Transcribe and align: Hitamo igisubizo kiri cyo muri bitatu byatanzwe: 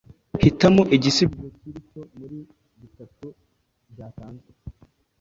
Hitamo 0.41 0.81
igisubizo 0.95 1.45
kiri 1.61 1.79
cyo 1.89 2.01
muri 2.19 2.37
bitatu 2.81 3.25
byatanzwe: 3.91 4.49